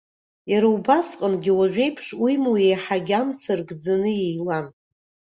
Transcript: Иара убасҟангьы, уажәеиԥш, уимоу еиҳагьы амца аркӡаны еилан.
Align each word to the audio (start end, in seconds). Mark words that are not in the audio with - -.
Иара 0.51 0.67
убасҟангьы, 0.75 1.51
уажәеиԥш, 1.59 2.05
уимоу 2.21 2.57
еиҳагьы 2.65 3.15
амца 3.19 3.51
аркӡаны 3.55 4.09
еилан. 4.25 4.65